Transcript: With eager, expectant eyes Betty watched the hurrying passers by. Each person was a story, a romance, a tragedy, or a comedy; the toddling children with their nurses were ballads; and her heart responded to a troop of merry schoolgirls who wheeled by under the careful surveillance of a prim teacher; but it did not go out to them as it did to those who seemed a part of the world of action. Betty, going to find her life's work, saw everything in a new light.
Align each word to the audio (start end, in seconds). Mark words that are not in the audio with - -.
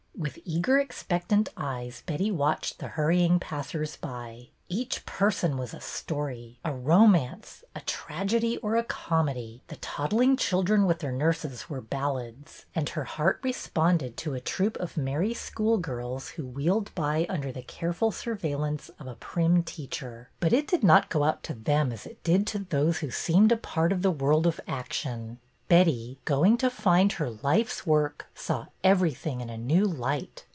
With 0.13 0.37
eager, 0.45 0.77
expectant 0.77 1.49
eyes 1.57 2.03
Betty 2.05 2.29
watched 2.29 2.77
the 2.77 2.89
hurrying 2.89 3.39
passers 3.39 3.95
by. 3.97 4.49
Each 4.69 5.03
person 5.03 5.57
was 5.57 5.73
a 5.73 5.81
story, 5.81 6.59
a 6.63 6.71
romance, 6.71 7.63
a 7.75 7.81
tragedy, 7.81 8.57
or 8.57 8.75
a 8.75 8.83
comedy; 8.83 9.61
the 9.67 9.77
toddling 9.77 10.37
children 10.37 10.85
with 10.85 10.99
their 10.99 11.11
nurses 11.11 11.71
were 11.71 11.81
ballads; 11.81 12.65
and 12.75 12.89
her 12.89 13.05
heart 13.05 13.39
responded 13.41 14.15
to 14.17 14.35
a 14.35 14.39
troop 14.39 14.77
of 14.77 14.95
merry 14.95 15.33
schoolgirls 15.33 16.29
who 16.29 16.45
wheeled 16.45 16.93
by 16.93 17.25
under 17.27 17.51
the 17.51 17.63
careful 17.63 18.11
surveillance 18.11 18.91
of 18.99 19.07
a 19.07 19.15
prim 19.15 19.63
teacher; 19.63 20.29
but 20.39 20.53
it 20.53 20.67
did 20.67 20.83
not 20.83 21.09
go 21.09 21.23
out 21.23 21.41
to 21.41 21.55
them 21.55 21.91
as 21.91 22.05
it 22.05 22.23
did 22.23 22.45
to 22.45 22.59
those 22.59 22.99
who 22.99 23.09
seemed 23.09 23.51
a 23.51 23.57
part 23.57 23.91
of 23.91 24.03
the 24.03 24.11
world 24.11 24.45
of 24.45 24.59
action. 24.67 25.39
Betty, 25.67 26.19
going 26.25 26.57
to 26.57 26.69
find 26.69 27.13
her 27.13 27.29
life's 27.29 27.87
work, 27.87 28.25
saw 28.35 28.65
everything 28.83 29.39
in 29.39 29.49
a 29.49 29.57
new 29.57 29.85
light. 29.85 30.43